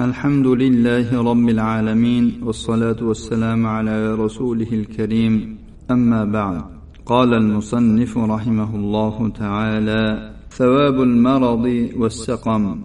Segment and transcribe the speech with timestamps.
[0.00, 5.58] الحمد لله رب العالمين والصلاة والسلام على رسوله الكريم.
[5.90, 6.62] أما بعد
[7.06, 12.80] قال المصنف رحمه الله تعالى ثواب المرض والسقم.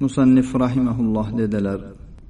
[0.00, 1.80] مصنف رحمه الله dedilar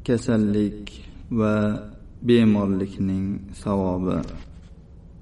[0.04, 1.02] kasallik
[1.32, 1.90] va
[2.22, 4.22] bemorlikning savobi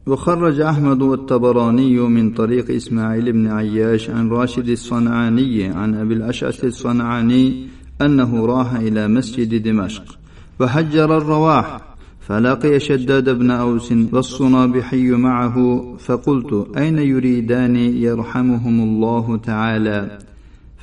[0.06, 7.66] وخرج أحمد والطبراني من طريق إسماعيل بن عياش عن راشد الصنعاني عن أبي الأشعث الصنعاني
[8.02, 10.18] أنه راح إلى مسجد دمشق
[10.58, 11.80] فحجر الرواح
[12.20, 20.18] فلقي شداد بن أوس والصنابحي معه فقلت أين يريدان يرحمهم الله تعالى؟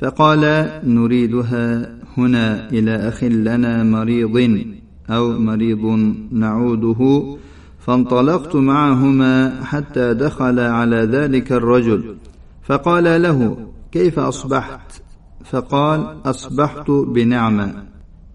[0.00, 4.64] فقال نريدها هنا إلى أخ لنا مريض
[5.10, 7.22] أو مريض نعوده.
[7.86, 12.16] فانطلقت معهما حتى دخل على ذلك الرجل
[12.62, 13.56] فقال له
[13.92, 15.01] كيف أصبحت؟
[15.52, 17.74] فقال أصبحت بنعمة.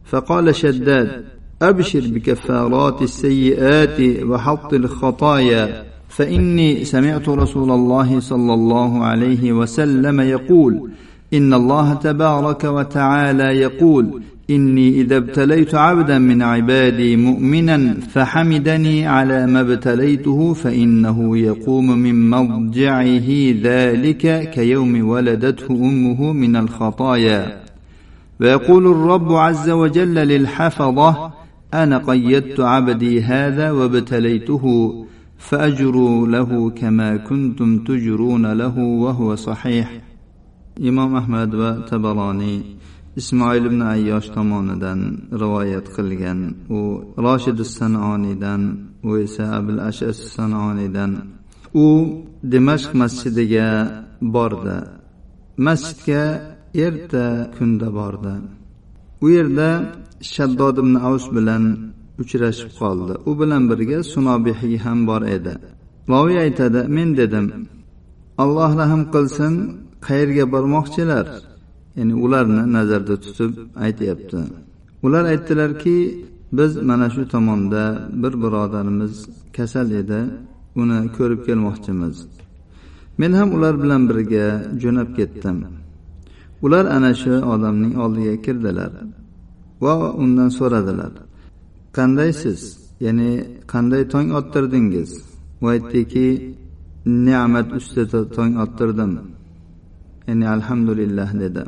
[0.06, 1.26] فقال شداد
[1.62, 10.92] أبشر بكفارات السيئات وحط الخطايا فإني سمعت رسول الله صلى الله عليه وسلم يقول
[11.34, 19.62] إن الله تبارك وتعالى يقول إني إذا ابتليت عبدا من عبادي مؤمنا فحمدني على ما
[19.62, 23.30] ابتليته فإنه يقوم من مضجعه
[23.62, 27.64] ذلك كيوم ولدته أمه من الخطايا.
[28.42, 31.32] ويقول الرب عز وجل للحفظة
[31.74, 34.94] أنا قيدت عبدي هذا وابتليته
[35.38, 40.02] فأجروا له كما كنتم تجرون له وهو صحيح.
[40.82, 42.62] إمام أحمد وتبراني.
[43.20, 45.00] Ismoil ibn ayyosh tomonidan
[45.42, 46.40] rivoyat qilgan.
[46.78, 46.80] U
[47.26, 48.62] roshid sanoniydan
[49.08, 51.12] u esa abul ashas sanoniydan
[51.86, 51.88] u
[52.52, 53.70] dimashq masjidiga
[54.36, 54.78] bordi.
[55.66, 56.24] Masjidga
[56.86, 57.26] erta
[57.58, 58.34] kunda bordi.
[59.24, 59.70] U yerda
[60.34, 61.64] shaddod ibn avs bilan
[62.22, 63.14] uchrashib qoldi.
[63.30, 65.54] U bilan birga sunobihiy ham bor edi.
[66.12, 67.46] Roviy aytadi men dedim
[68.44, 69.54] alloh rahm qilsin
[70.08, 71.26] qayerga bormoqchilar?
[71.98, 73.52] Ya'ni ularni nazarda tutib
[73.86, 74.40] aytyapti.
[75.06, 75.98] Ular aytdilarki
[76.58, 77.84] biz mana shu tomonda
[78.22, 79.14] bir birodarimiz
[79.58, 80.20] kasal edi
[80.82, 82.16] uni ko'rib kelmoqchimiz.
[83.20, 84.46] Men ham ular bilan birga
[84.82, 85.58] jo'nab ketdim.
[86.66, 88.92] Ular ana shu odamning oldiga kirdilar
[89.84, 89.94] va
[90.24, 91.14] undan so'radilar
[91.98, 92.60] qandaysiz
[93.06, 93.32] ya'ni
[93.74, 95.10] qanday tong ottirdingiz?
[95.64, 96.28] U aytdiki
[97.26, 99.12] ne'mat ustida tong ottirdim.
[100.28, 101.64] Ya'ni alhamdulillah dedi.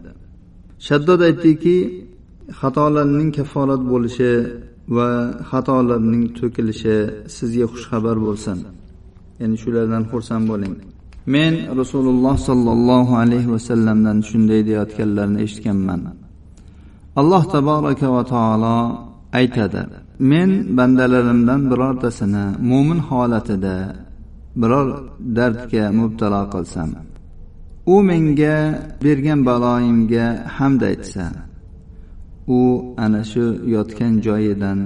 [0.87, 1.77] Shaddod aytdiki
[2.59, 4.31] xatolarning kafforat bo'lishi
[4.95, 5.09] va
[5.51, 6.97] xatolarning to'kilishi
[7.35, 8.57] sizga xushxabar bo'lsin.
[9.41, 10.73] Ya'ni shulardan xursand bo'ling.
[11.33, 16.01] Men rasululloh sollallohu alayhi vasallamdan shunday deyayotganlarini eshitganman.
[17.21, 18.77] Alloh taboraka va taolo
[19.39, 19.81] aytadi
[20.31, 23.75] men bandalarimdan birortasini mo'min holatida
[24.61, 24.87] biror
[25.37, 26.89] dardga mubtalo qilsam
[27.93, 28.57] u menga
[29.03, 30.25] bergan baloyimga
[30.57, 31.25] hamd aytsa
[32.57, 32.59] u
[33.03, 33.45] ana shu
[33.75, 34.79] yotgan joyidan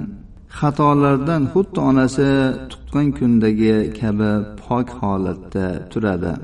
[0.58, 2.30] xatolardan xuddi onasi
[2.70, 6.34] tuqqan kundagi kabi pok holatda turadi.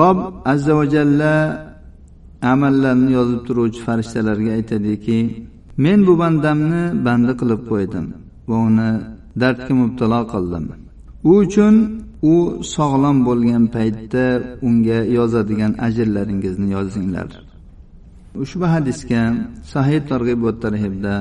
[0.00, 0.18] Rob
[0.52, 1.34] azza va jalla
[2.52, 5.18] amallarni yozib turuvchi farishtalarga aytadiki
[5.84, 8.06] men bu bandamni bandi qilib qo'ydim
[8.48, 8.90] va uni
[9.40, 10.64] dardga mubtalo qildim.
[11.30, 11.74] U uchun
[12.33, 12.35] u
[12.75, 14.25] sog'lom bo'lgan paytda
[14.67, 17.29] unga yozadigan ajrlaringizni yozinglar
[18.43, 19.21] ushbu hadisga
[19.73, 21.15] sahih targ'ib va tarhibda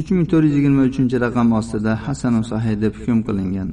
[0.00, 3.70] uch ming to'rt yuz yigirma uchinchi raqam ostida hasanu sahih deb hukm qilingan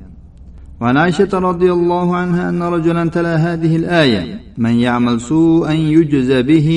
[0.82, 4.22] وعن عائشة رضي الله عنها أن رجلا تلا هذه الآية
[4.58, 6.70] من يعمل سوءا يجزى به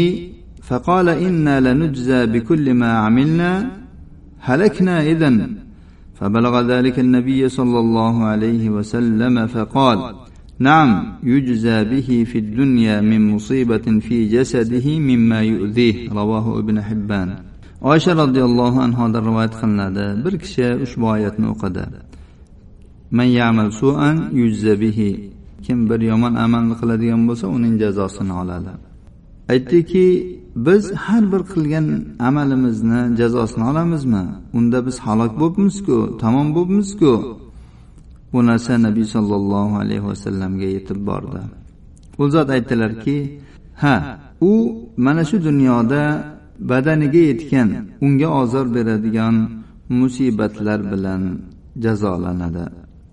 [0.69, 3.53] فقال إنا لنجزى بكل ما عملنا
[4.49, 5.37] هلكنا إذن
[6.17, 9.99] فبلغ ذلك النبي صلى الله عليه وسلم فقال
[10.59, 10.91] نعم
[11.23, 17.37] يجزى به في الدنيا من مصيبة في جسده مما يؤذيه رواه ابن حبان
[17.83, 21.85] oysha roziyallohu anhodan rivoyat qilinadi bir kishi ushbu oyatni o'qidi
[23.17, 25.11] man yamal suan yujza bihi
[25.65, 28.73] kim bir yomon amalni qiladigan bo'lsa uning jazosini oladi
[29.53, 30.07] aytdiki
[30.66, 31.88] biz har bir qilgan
[32.28, 34.24] amalimizni jazosini olamizmi?
[34.58, 37.12] Unda biz halok bo'libmizku tamom bo'libmizku?
[38.34, 41.42] Bu narsa nabiy sollallohu alayhi vasallamga yetib bordi.
[42.22, 43.18] U zot aytdilarki
[43.84, 43.96] ha
[44.52, 44.54] u
[45.06, 46.02] mana shu dunyoda
[46.70, 47.70] badaniga yetgan
[48.06, 49.36] unga ozor beradigan
[50.00, 51.22] musibatlar bilan
[51.84, 52.66] jazolanadi.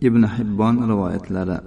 [0.09, 1.59] Ibn hibbon rivoyatlari.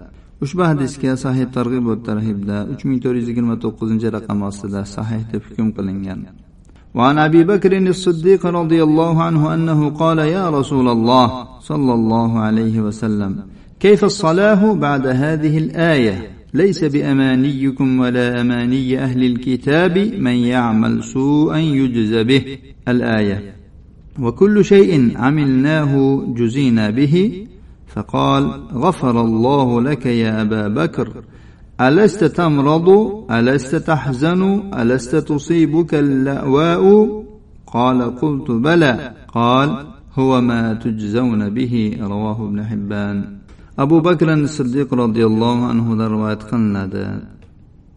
[0.43, 5.21] Ushbu hadisga sahih targ'ib va tarhibda uch ming to'rt yuz yigirma to'qqizinchi raqam ostida sahih
[5.31, 6.21] deb hukm qilingan.
[6.97, 12.81] وعن ابي بكر الصديق رضي الله عنه انه قال يا رسول الله صلى الله عليه
[12.81, 13.31] وسلم
[13.79, 22.13] كيف الصلاه بعد هذه الايه ليس بامانيكم ولا اماني أهل الكتاب من يعمل سوءا يجز
[22.15, 22.57] به
[22.87, 23.53] الايه
[24.21, 27.46] وكل شيء عملناه جزينا به
[27.96, 28.44] فقال
[28.74, 31.08] غفر الله لك يا ابا بكر
[31.80, 32.88] ألست تمرض
[33.30, 34.42] ألست تحزن
[34.80, 36.82] ألست تصيبك اللأواء
[37.66, 39.86] قال قلت بلى قال
[40.18, 43.16] هو ما تجزون به رواه ابن حبان
[43.78, 47.06] أبو بكر الصديق رضي الله عنه رواية قلنadi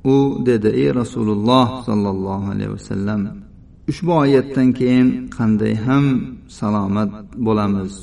[0.06, 3.21] u dedi ey rasululloh sollallohu alayhi vasallam
[3.92, 5.07] ushbu oyatdan keyin
[5.38, 6.06] qanday ham
[6.59, 7.12] salomat
[7.45, 7.94] bo'lamiz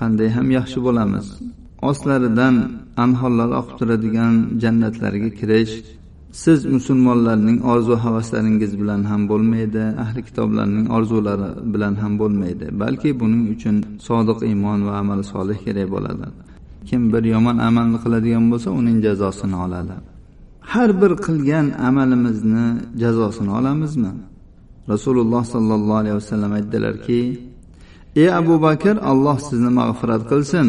[0.00, 1.26] qanday ham yaxshi bo'lamiz.
[1.90, 2.54] Ostlaridan
[3.04, 5.74] anhorlar oqib turadigan jannatlarga kirish
[6.32, 12.66] siz musulmonlarning orzu havaslaringiz bilan ham bo'lmaydi ahli kitoblarning orzulari bilan ham bo'lmaydi.
[12.82, 13.76] Balki buning uchun
[14.08, 16.26] sodiq iymon va amal solih kerak bo'ladi.
[16.88, 19.96] Kim bir yomon amalni qiladigan bo'lsa uning jazosini oladi.
[20.72, 22.66] Har bir qilgan amalimizni
[23.02, 24.12] jazosini olamizmi?
[24.92, 27.20] Rasululloh sollallohu alayhi vasallam aytdilarki
[28.20, 30.66] ey abu bakr alloh sizni mag'firat qilsin.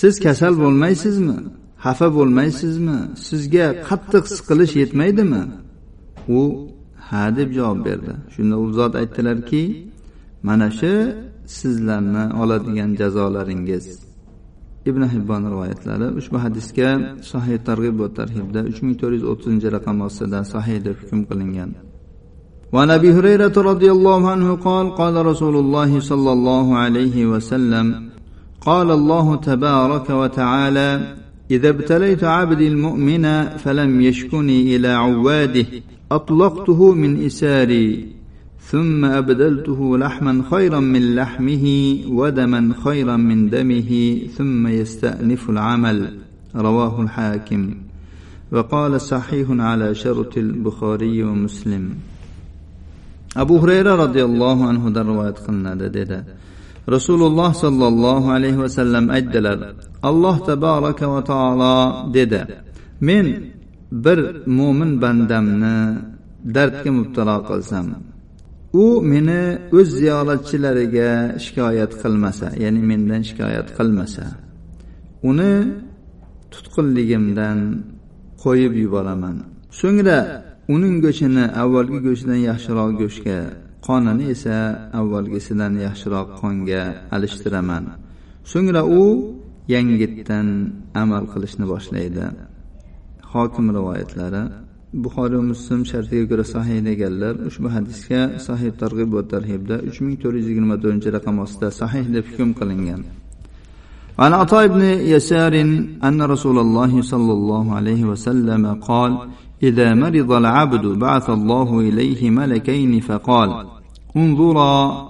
[0.00, 1.38] Siz kasal bo'lmaysizmi?
[1.84, 2.98] Xafa bo'lmaysizmi?
[3.26, 5.42] Sizga qattiq siqilish yetmaydimi?
[6.38, 6.40] U
[7.08, 8.12] ha deb javob berdi.
[8.34, 9.62] Shunda u zot aytdilarki
[10.48, 10.92] mana shu
[11.58, 13.84] sizlarni oladigan jazolaringiz.
[14.90, 16.88] Ibn hibbon rivoyatlari ushbu hadisga
[17.32, 21.70] sahih targ'ib va tarhibda uch ming to'rt yuz o'ttizinchi raqam ostida sahih deb hukm qilingan.
[22.72, 28.08] وعن أبي هريرة رضي الله عنه قال قال رسول الله صلى الله عليه وسلم
[28.60, 31.14] قال الله تبارك وتعالى
[31.50, 35.66] إذا ابتليت عبدي المؤمن فلم يشكني إلى عواده
[36.12, 38.06] أطلقته من إساري
[38.60, 46.18] ثم أبدلته لحما خيرا من لحمه ودما خيرا من دمه ثم يستأنف العمل.
[46.56, 47.74] رواه الحاكم.
[48.52, 51.94] وقال صحيح على شرط البخاري ومسلم.
[53.42, 56.18] abu hurayra roziyallohu anhudan rivoyat qilinadi dedi.
[56.94, 59.58] Rasululloh sollallohu alayhi vasallam aytdilar
[60.08, 61.74] alloh tabaraka va taolo
[62.16, 62.40] dedi.
[63.08, 63.26] Men
[64.04, 64.18] bir
[64.58, 65.76] mo'min bandamni
[66.54, 67.86] dardga mubtalo qilsam
[68.82, 69.42] u meni
[69.78, 71.10] o'z ziyoratchilariga
[71.44, 74.24] shikoyat qilmasa ya'ni mendan shikoyat qilmasa
[75.30, 75.52] uni
[76.52, 77.58] tutqinligimdan
[78.44, 79.36] qo'yib yuboraman
[79.80, 80.18] so'ngra
[80.75, 83.39] uning go'shtini avvalgi go'shtdan yaxshiroq go'shtga
[83.87, 84.57] qonini esa
[84.99, 86.83] avvalgisidan yaxshiroq qonga
[87.15, 87.83] alishtiraman
[88.51, 89.03] so'ngra u
[89.73, 90.47] yangitdan
[91.03, 92.25] amal qilishni boshlaydi
[93.33, 94.43] hokim rivoyatlari
[95.03, 100.15] buxoriy va muslim shartiga ko'ra sahih deganlar ushbu hadisga sahih targ'ib va tarhibda uch ming
[100.21, 103.03] to'rt yuz yigirma to'rtinchi raqam ostida sahih deb hukm qilingan
[104.23, 104.83] عن عطاء بن
[105.15, 105.53] يسار
[106.07, 109.11] أن رسول الله صلى الله عليه وسلم قال
[109.62, 113.66] إذا مرض العبد بعث الله إليه ملكين فقال
[114.16, 115.08] انظرا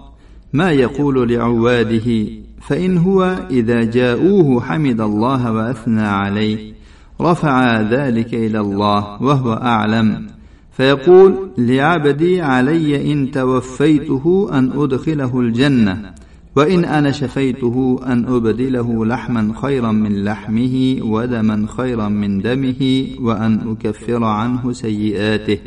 [0.52, 2.26] ما يقول لعواده
[2.60, 6.72] فإن هو إذا جاءوه حمد الله وأثنى عليه
[7.20, 10.26] رفع ذلك إلى الله وهو أعلم.
[10.72, 16.12] فيقول لعبدي علي إن توفيته أن أدخله الجنة.
[16.57, 22.82] وإن أنا شفيته أن أبدله لحما خيرا من لحمه ودما خيرا من دمه
[23.22, 25.60] وأن أكفر عنه سيئاته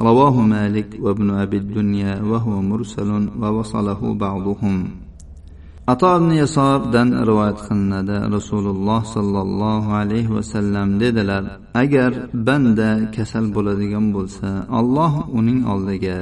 [0.00, 4.88] رواه مالك وابن أبي الدنيا وهو مرسل ووصله بعضهم
[5.92, 11.44] ato ibn yasordan rivoyat qilinadi rasululloh sollallohu alayhi vasallam dedilar
[11.82, 12.12] agar
[12.48, 14.48] banda kasal bo'ladigan bo'lsa
[14.80, 16.18] alloh uning oldiga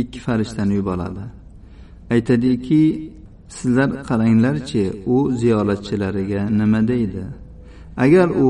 [0.00, 1.24] ikki farishtani yuboradi
[2.14, 2.82] aytadiki
[3.57, 4.83] sizlar qaranglarchi
[5.15, 7.23] u ziyoratchilariga nima deydi?
[8.05, 8.49] Agar u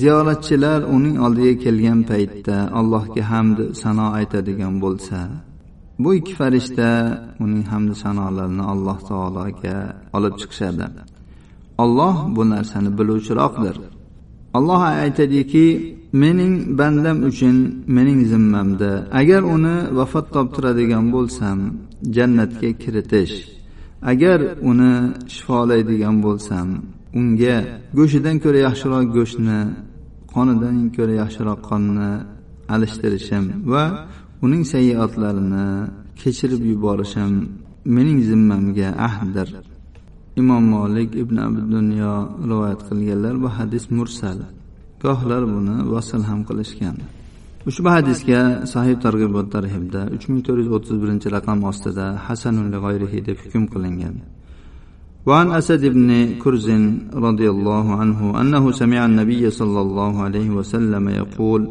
[0.00, 5.18] ziyoratchilar uning oldiga kelgan paytda allohga hamd sano aytadigan bo'lsa
[6.02, 6.88] bu ikki farishta
[7.44, 9.76] uning hamd sanolarini alloh taologa
[10.16, 10.86] olib chiqishadi.
[11.84, 13.76] Olloh bu narsani biluvchiroqdir.
[14.58, 15.66] Alloh aytadiki
[16.22, 17.56] mening bandam uchun
[17.96, 18.90] mening zimmamda
[19.20, 21.58] agar uni vafot toptiradigan bo'lsam
[22.16, 23.34] jannatga kiritish
[24.10, 24.38] agar
[24.70, 24.92] uni
[25.34, 26.68] shifolaydigan bo'lsam
[27.18, 27.56] unga
[27.98, 29.60] go'shtidan ko'ra yaxshiroq go'shtni
[30.34, 32.10] qonidan ko'ra yaxshiroq qonni
[32.74, 33.84] alishtirishim va
[34.44, 35.66] uning sayoatlarini
[36.20, 37.32] kechirib yuborishim
[37.84, 39.48] mening zimmamga ahddir.
[40.40, 42.14] Imom molik ibn abdunyo
[42.50, 44.38] rivoyat qilganlar bu hadis mursal.
[45.04, 46.96] Gohlar buni vasl ham qilishgan.
[47.69, 48.41] ushbu hadisga
[48.73, 53.63] sahih targ'ibot tarhibda uch ming to'rt yuz o'ttiz birinchi raqam ostida hasanun g'oyrihi deb hukm
[53.73, 54.17] qilingan
[55.27, 56.67] وعن أسد بن كرز
[57.27, 61.61] رضي الله عنه أنه سمع النبي صلى الله عليه وسلم يقول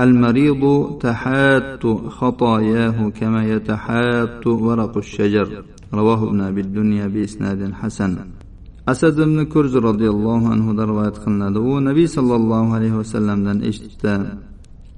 [0.00, 0.62] المريض
[1.06, 1.84] تحات
[2.18, 5.48] خطاياه كما يتحات ورق الشجر
[5.94, 8.12] رواه ابن أبي الدنيا بإسناد حسن
[8.86, 14.14] asad ibn kurz roziyallohu anhudan rivoyat qilinadi u nabiy sollallohu alayhi vasallamdan eshitdi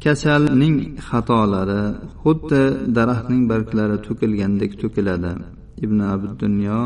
[0.04, 0.76] kasalning
[1.08, 1.82] xatolari
[2.22, 2.62] xuddi
[2.96, 5.32] daraxtning barglari to'kilgandek to'kiladi
[5.84, 6.80] ibn abu dunyo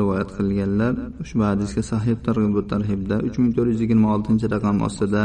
[0.00, 5.24] rivoyat qilganlar ushbu hadisga sahih targ'ib tarhibda uch ming to'rt yuz yigirma oltinchi raqam ostida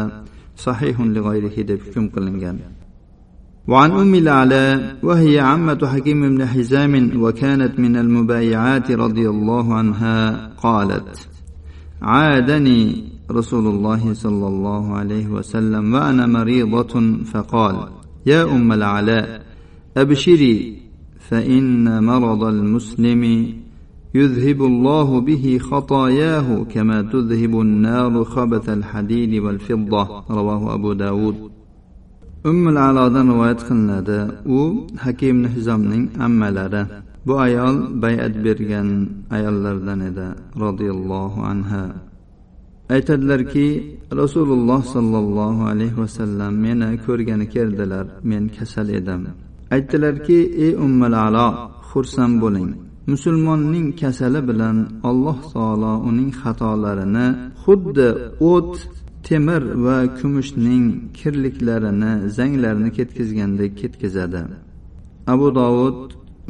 [0.66, 2.58] sahihun lig'oyrihi deb hukm qilingan
[3.72, 4.66] وعن أم الأعلى
[5.04, 10.18] وهي عمة حكيم بن حزام وكانت من المبايعات رضي الله عنها
[10.66, 11.12] قالت
[12.02, 12.82] عادني
[13.31, 17.89] رسول الله صلى الله عليه وسلم وأنا مريضة فقال
[18.27, 19.43] يا أم العلاء
[19.97, 20.79] أبشري
[21.19, 23.23] فإن مرض المسلم
[24.15, 30.25] يذهب الله به خطاياه كما تذهب النار خبث الحديد والفضة.
[30.31, 31.51] رواه أبو داود.
[32.45, 36.83] ummul alodan rivoyat qilinadi u hakim hizomning ammalari
[37.27, 38.89] bu ayol bayat bergan
[39.37, 40.27] ayollardan edi
[40.63, 42.08] roziyallohu anha
[42.95, 43.67] aytadilarki
[44.21, 49.23] rasululloh sollallohu alayhi vasallam meni ko'rgani keldilar men kasal edim.
[49.77, 51.49] Aytdilarki ey ummal alo
[51.91, 52.71] xursand bo'ling.
[53.13, 54.77] Musulmonning kasali bilan
[55.11, 57.27] alloh taolo uning xatolarini
[57.63, 58.09] xuddi
[58.53, 58.75] o't
[59.27, 60.85] temir va kumushning
[61.19, 64.43] kirliklarini zanglarini ketkazgandek ketkazadi.
[65.33, 65.99] Abu dovud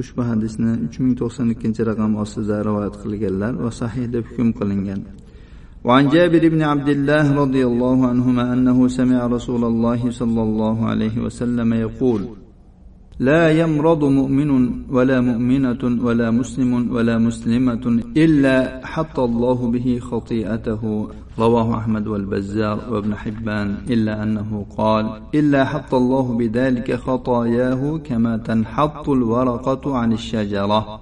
[0.00, 5.00] ushbu hadisni uch ming to'qson ikkinchi raqam ostida rivoyat qilganlar va sahih deb hukm qilingan.
[5.85, 11.18] وعن جابر بن عبد الله رضي الله عنهما أنه سمع رسول الله صلى الله عليه
[11.20, 12.23] وسلم يقول
[13.18, 14.50] لا يمرض مؤمن
[14.90, 17.85] ولا مؤمنة ولا مسلم ولا مسلمة
[18.16, 21.08] إلا حط الله به خطيئته.
[21.38, 25.04] رواه أحمد والبزار وابن حبان إلا أنه قال
[25.35, 31.00] إلا حط الله بذلك خطاياه كما تنحط الورقة عن الشجرة.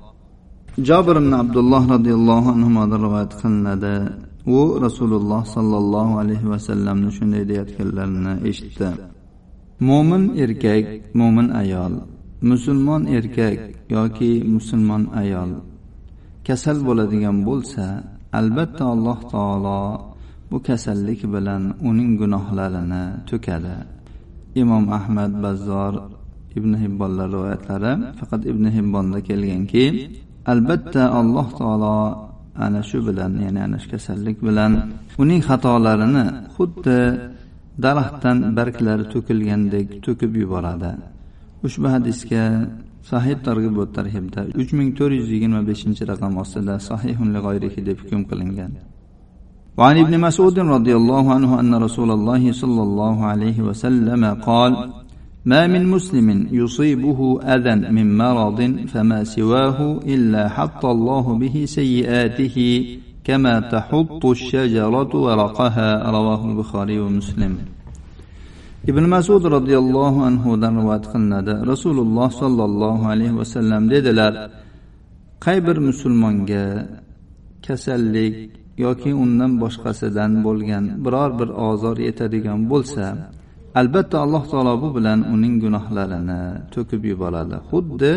[0.79, 7.43] جابر بن عبد الله رضي الله عنهما روايات qilinadi u rasululloh sollallohu alayhi vasallamni shunday
[7.51, 8.89] deyayotganlarini eshitdi.
[9.89, 10.85] Mo'min erkak
[11.21, 11.95] mo'min ayol.
[12.51, 13.59] Musulmon erkak
[13.95, 15.51] yoki musulmon ayol.
[16.47, 17.87] Kasal bo'ladigan bo'lsa
[18.41, 19.83] albatta alloh taolo
[20.51, 23.77] bu kasallik bilan uning gunohlarini to'kadi.
[24.63, 25.95] Imom ahmad bazzor
[26.59, 29.85] ibn hibbonlar rivoyatlari faqat ibn hibbonda kelganki
[30.53, 31.97] albatta alloh taolo
[32.66, 34.72] ana shu bilan ya'ni ana shu kasallik bilan
[35.24, 36.26] uning xatolarini
[36.56, 37.00] xuddi
[37.84, 40.92] daraxtdan barglari to'kilgandek to'kib yuboradi
[41.68, 42.44] ushbu hadisga
[43.12, 47.98] sahih targ'ib va tarhibda uch ming to'rt yuz yigirma beshinchi raqam ostida sahihun lig'oyrihi deb
[48.04, 48.74] hukm qilingan
[49.80, 54.72] وعن ابن مسعود رضي الله عنه أن رسول الله صلى الله عليه وسلم قال
[55.46, 58.60] ما من مسلم يصيبه أذى من مرض
[58.94, 62.58] فما سواه إلا حط الله به سيئاته
[63.24, 67.54] كما تحط الشجرة ورقها رواه البخاري ومسلم
[68.88, 74.34] ibn masud roziyallohu anhudan rivoyat qilinadi rasululloh sollallohu alayhi vasallam dedilar
[75.46, 76.66] qay bir musulmonga
[77.68, 78.36] kasallik
[78.86, 83.06] yoki undan boshqasidan bo'lgan biror bir ozor yetadigan bo'lsa
[83.82, 86.42] albatta alloh taolo bu bilan uning gunohlarini
[86.74, 88.14] to'kib yuboradi xuddi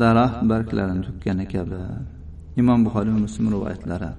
[0.00, 1.80] daraxt barglarini to'kkani kabi
[2.60, 4.12] imom buxoriy va muslim rivoyatlari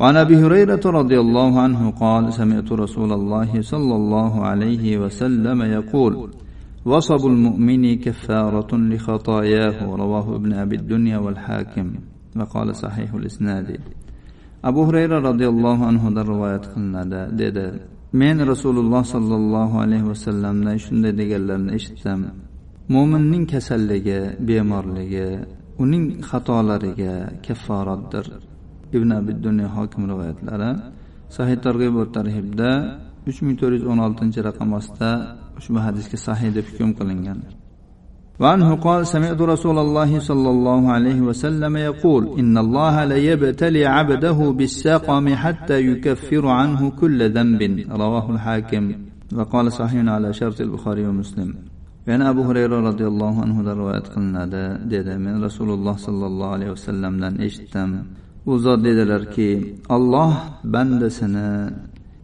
[0.00, 6.12] وعن ابي هريره رضي الله عنه قال سمعت رسول الله صلى الله عليه وسلم يقول
[6.90, 11.86] وصب المؤمن كفاره لخطاياه رواه ابن ابي الدنيا والحاكم
[12.38, 13.68] وقال صحيح الاسناد
[14.64, 17.64] abu hurayra roziyallohu anhudan rivoyat qilinadi dedi
[18.11, 22.21] men rasululloh sollallohu alayhi vasallamdan shunday deganlarini eshitdim
[22.93, 25.29] mo'minning kasalligi bemorligi
[25.83, 28.25] uning xatolariga kafforatdir.
[28.95, 30.71] Ibn abi dunyo hokim rivoyatlari
[31.35, 32.71] sahih targ'ib va tarhibda
[33.29, 35.11] uch ming to'rt yuz o'n oltinchi raqam ostida
[35.59, 37.39] ushbu hadisga sahih deb hukm qilingan.
[38.39, 45.35] وعنه قال سمعت رسول الله صلى الله عليه وسلم يقول إن الله ليبتلي عبده بالسقم
[45.35, 47.61] حتى يكفر عنه كل ذنب.
[47.91, 48.93] رواه الحاكم.
[49.35, 51.55] وقال صحيح على شرط البخاري ومسلم.
[52.07, 54.45] وأنا أبو هريرة رضي الله عنه رواية قلنا
[54.91, 57.89] دادا من رسول الله صلى الله عليه وسلم لن اجتم
[58.45, 60.31] وزاد دادلر كي الله
[60.63, 61.45] بندسنا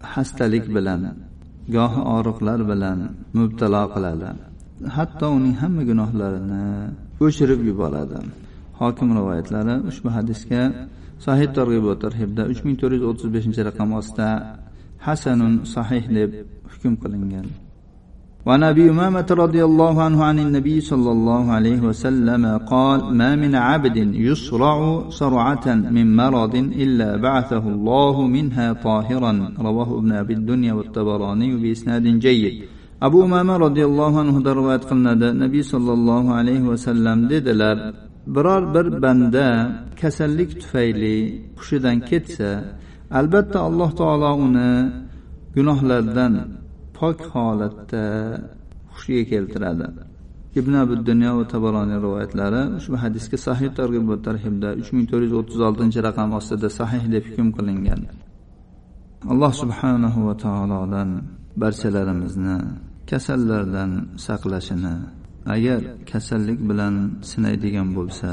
[0.04, 1.04] حستلك بلان
[1.74, 3.00] قاه آرق لر بلان
[3.34, 4.38] مبتلاق لالان
[4.97, 6.65] hatto uning hamma gunohlarini
[7.25, 8.19] o'chirib yuboradi
[8.81, 10.63] hokim rivoyatlari ushbu hadisga
[11.27, 14.29] sahih targ'ib tarhibda uch ming to'rt yuz o'ttiz beshinchi raqam ostida
[15.07, 16.31] hasanun sahih deb
[16.73, 17.49] hukm qilingan
[18.47, 23.53] وعن ابي امامه رضي الله عنه عن النبي صلى الله عليه وسلم قال ما من
[23.55, 24.77] عبد يصرع
[25.21, 25.67] صرعه
[25.97, 29.33] من مرض الا بعثه الله منها طاهرا
[29.67, 32.55] رواه ابن ابي الدنيا والطبراني باسناد جيد
[33.06, 35.28] abu umama roziyallohu anhudan rivoyat qilinadi.
[35.44, 37.78] Nabiy sollallohu alayhi vasallam dedilar
[38.36, 39.48] biror bir banda
[40.02, 41.16] kasallik tufayli
[41.60, 42.50] hushidan ketsa
[43.20, 44.72] albatta alloh taolo uni
[45.56, 46.34] gunohlardan
[46.98, 48.04] pok holatda
[48.94, 49.88] hushiga keltiradi.
[50.60, 55.24] Ibn abu dunyo va tabaroniy rivoyatlari ushbu hadisga sahih targ'ib va tarhibda uch ming to'rt
[55.26, 58.02] yuz o'ttiz oltinchi raqam ostida sahih deb hukm qilingan.
[59.32, 61.10] Alloh subhanahu va taolodan
[61.62, 62.58] barchalarimizni
[63.11, 63.91] kasallardan
[64.27, 64.95] saqlashini
[65.55, 65.81] agar
[66.11, 66.95] kasallik bilan
[67.31, 68.31] sinaydigan bo'lsa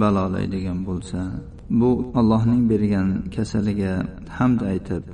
[0.00, 1.20] balolaydigan bo'lsa
[1.80, 1.90] bu
[2.20, 3.94] allohning bergan kasaliga
[4.38, 5.04] hamd aytib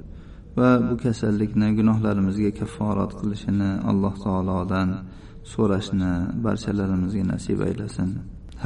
[0.59, 4.89] va bu kasallikni gunohlarimizga kafforat qilishini alloh taolodan
[5.53, 6.13] so'rashni
[6.45, 8.11] barchalarimizga nasib aylasin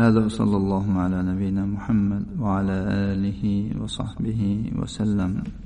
[0.03, 2.77] هذا وصلى الله على نبينا محمد وعلى
[3.13, 3.43] آله
[3.81, 4.41] وصحبه
[4.81, 5.33] وسلم